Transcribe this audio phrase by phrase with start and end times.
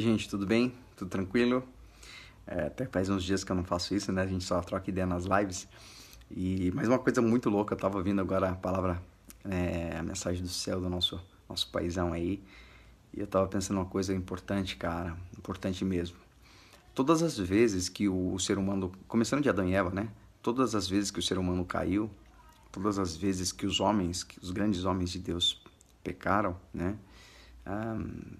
[0.00, 0.72] Oi, gente, tudo bem?
[0.96, 1.62] Tudo tranquilo?
[2.46, 4.22] É, até faz uns dias que eu não faço isso, né?
[4.22, 5.68] A gente só troca ideia nas lives.
[6.30, 8.98] E mais uma coisa muito louca, eu tava ouvindo agora a palavra,
[9.44, 12.42] é, a mensagem do céu do nosso, nosso paizão aí.
[13.12, 16.16] E eu tava pensando uma coisa importante, cara, importante mesmo.
[16.94, 20.08] Todas as vezes que o, o ser humano, começando de Adão e Eva, né?
[20.40, 22.10] Todas as vezes que o ser humano caiu,
[22.72, 25.62] todas as vezes que os homens, que os grandes homens de Deus
[26.02, 26.96] pecaram, né?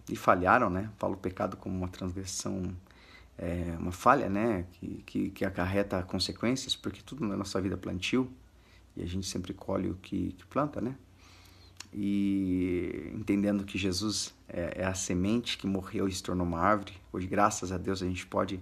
[0.09, 0.91] E falharam, né?
[0.98, 2.75] Falo pecado como uma transgressão,
[3.39, 4.67] é, uma falha, né?
[4.72, 8.31] Que, que, que, acarreta consequências, porque tudo na nossa vida é plantio
[8.96, 10.96] e a gente sempre colhe o que, que planta, né?
[11.93, 16.93] E entendendo que Jesus é, é, a semente que morreu e se tornou uma árvore,
[17.12, 18.61] hoje, graças a Deus, a gente pode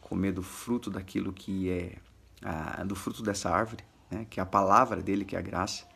[0.00, 1.96] comer do fruto daquilo que é,
[2.42, 4.26] a, do fruto dessa árvore, né?
[4.28, 5.89] Que é a palavra dele, que é a graça.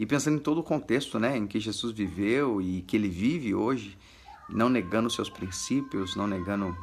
[0.00, 3.54] E pensando em todo o contexto né, em que Jesus viveu e que ele vive
[3.54, 3.98] hoje,
[4.48, 6.74] não negando os seus princípios, não negando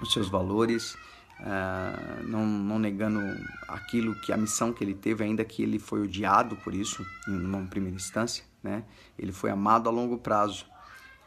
[0.00, 0.94] os seus valores,
[1.40, 3.20] uh, não, não negando
[3.68, 7.36] aquilo que a missão que ele teve, ainda que ele foi odiado por isso, em
[7.36, 8.82] uma primeira instância, né?
[9.18, 10.64] Ele foi amado a longo prazo,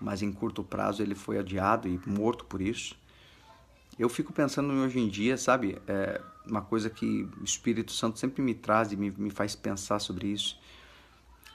[0.01, 2.97] mas em curto prazo ele foi odiado e morto por isso.
[3.99, 8.41] Eu fico pensando hoje em dia, sabe, é uma coisa que o Espírito Santo sempre
[8.41, 10.64] me traz e me, me faz pensar sobre isso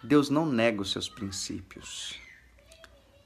[0.03, 2.19] Deus não nega os seus princípios.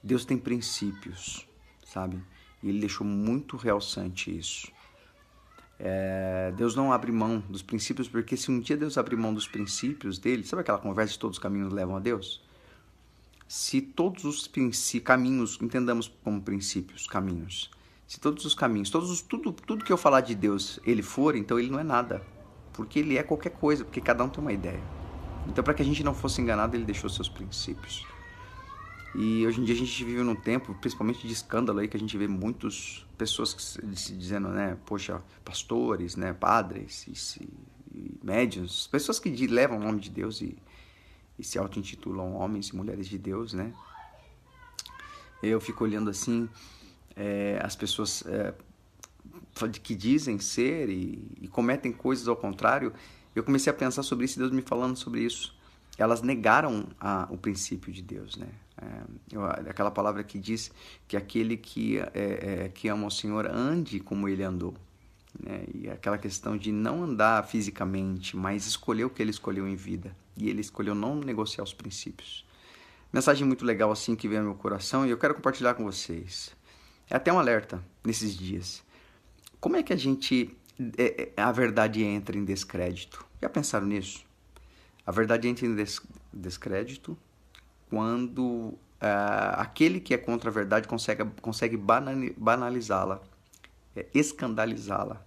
[0.03, 1.47] Deus tem princípios,
[1.85, 2.21] sabe?
[2.61, 4.71] E ele deixou muito realçante isso.
[5.79, 9.47] É, Deus não abre mão dos princípios, porque se um dia Deus abrir mão dos
[9.47, 12.43] princípios dele, sabe aquela conversa de todos os caminhos levam a Deus?
[13.47, 14.49] Se todos os
[15.03, 17.71] caminhos, entendamos como princípios, caminhos,
[18.05, 21.35] se todos os caminhos, todos os, tudo, tudo que eu falar de Deus ele for,
[21.35, 22.21] então ele não é nada,
[22.73, 25.04] porque ele é qualquer coisa, porque cada um tem uma ideia.
[25.47, 28.05] Então, para que a gente não fosse enganado, ele deixou seus princípios.
[29.17, 31.99] E hoje em dia a gente vive num tempo, principalmente de escândalo aí, que a
[31.99, 37.47] gente vê muitas pessoas se dizendo, né, poxa, pastores, né, padres e,
[37.93, 38.19] e
[38.91, 40.57] pessoas que levam o nome de Deus e,
[41.39, 43.73] e se auto-intitulam homens e mulheres de Deus, né.
[45.41, 46.49] Eu fico olhando assim,
[47.15, 48.53] é, as pessoas é,
[49.81, 52.91] que dizem ser e, e cometem coisas ao contrário,
[53.35, 55.53] eu comecei a pensar sobre isso, Deus me falando sobre isso.
[55.97, 58.47] Elas negaram a, o princípio de Deus, né?
[58.81, 60.71] É, aquela palavra que diz
[61.07, 64.75] que aquele que, é, é, que ama o Senhor ande como ele andou.
[65.39, 65.65] Né?
[65.73, 70.15] E aquela questão de não andar fisicamente, mas escolher o que ele escolheu em vida.
[70.35, 72.45] E ele escolheu não negociar os princípios.
[73.11, 76.53] Mensagem muito legal assim que veio ao meu coração e eu quero compartilhar com vocês.
[77.09, 78.83] É até um alerta nesses dias.
[79.59, 80.55] Como é que a gente
[81.37, 83.25] a verdade entra em descrédito.
[83.41, 84.25] Já pensaram nisso?
[85.05, 86.01] A verdade entra em des
[86.33, 87.17] descrédito
[87.89, 88.77] quando uh,
[89.57, 93.21] aquele que é contra a verdade consegue, consegue banalizá-la,
[93.95, 95.23] é, escandalizá-la.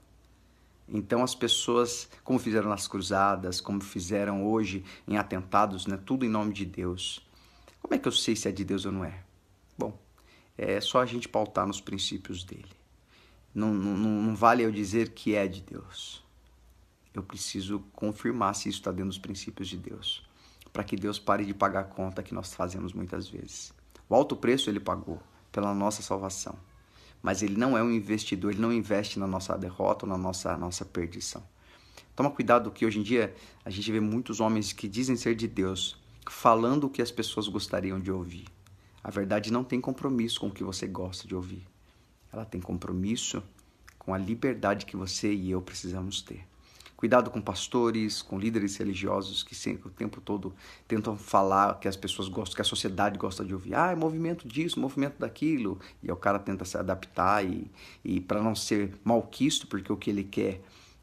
[0.88, 6.28] Então as pessoas, como fizeram nas cruzadas, como fizeram hoje em atentados, né, tudo em
[6.28, 7.26] nome de Deus.
[7.81, 9.22] Como é que eu sei se é de Deus ou não é?
[9.76, 9.97] Bom,
[10.56, 12.77] é só a gente pautar nos princípios dele.
[13.58, 16.22] Não, não, não vale eu dizer que é de Deus.
[17.12, 20.24] Eu preciso confirmar se isso está dentro dos princípios de Deus.
[20.72, 23.74] Para que Deus pare de pagar a conta que nós fazemos muitas vezes.
[24.08, 25.20] O alto preço ele pagou
[25.50, 26.56] pela nossa salvação.
[27.20, 30.56] Mas ele não é um investidor, ele não investe na nossa derrota ou na nossa,
[30.56, 31.42] nossa perdição.
[32.14, 35.48] Toma cuidado que hoje em dia a gente vê muitos homens que dizem ser de
[35.48, 35.96] Deus
[36.30, 38.46] falando o que as pessoas gostariam de ouvir.
[39.02, 41.66] A verdade não tem compromisso com o que você gosta de ouvir
[42.32, 43.42] ela tem compromisso
[43.98, 46.46] com a liberdade que você e eu precisamos ter.
[46.96, 50.52] Cuidado com pastores, com líderes religiosos que sempre o tempo todo
[50.88, 53.74] tentam falar que as pessoas gostam, que a sociedade gosta de ouvir.
[53.74, 55.78] Ah, é movimento disso, movimento daquilo.
[56.02, 57.70] E o cara tenta se adaptar e,
[58.04, 60.60] e para não ser malquisto, porque o que ele quer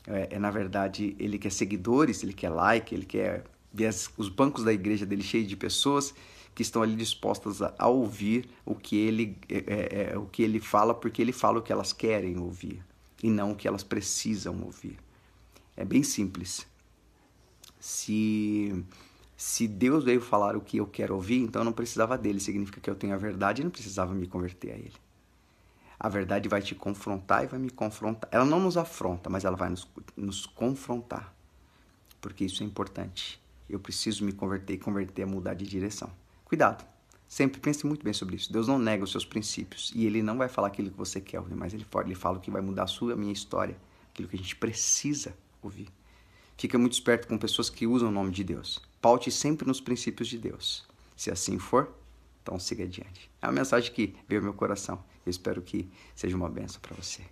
[0.08, 4.64] é, é, na verdade, ele quer seguidores, ele quer like, ele quer ver os bancos
[4.64, 6.14] da igreja dele cheios de pessoas
[6.56, 10.42] que estão ali dispostas a, a ouvir o que ele é, é, é, o que
[10.42, 12.82] ele fala porque ele fala o que elas querem ouvir
[13.22, 14.98] e não o que elas precisam ouvir.
[15.76, 16.66] É bem simples.
[17.78, 18.86] Se
[19.38, 22.40] se Deus veio falar o que eu quero ouvir, então eu não precisava dele.
[22.40, 24.94] Significa que eu tenho a verdade e não precisava me converter a ele.
[26.00, 28.30] A verdade vai te confrontar e vai me confrontar.
[28.32, 31.34] Ela não nos afronta, mas ela vai nos, nos confrontar.
[32.22, 33.42] Porque isso é importante.
[33.70, 36.10] Eu preciso me converter e converter a mudar de direção.
[36.46, 36.86] Cuidado.
[37.28, 38.54] Sempre pense muito bem sobre isso.
[38.54, 41.40] Deus não nega os seus princípios e ele não vai falar aquilo que você quer
[41.40, 43.76] ouvir, mas ele, fala o que vai mudar a sua, a minha história,
[44.10, 45.90] aquilo que a gente precisa ouvir.
[46.58, 48.80] Fica muito esperto com pessoas que usam o nome de Deus.
[49.02, 50.86] Paute sempre nos princípios de Deus.
[51.18, 51.94] Se assim for,
[52.42, 53.30] então siga adiante.
[53.42, 55.04] É uma mensagem que veio ao meu coração.
[55.26, 57.24] Eu espero que seja uma benção para você.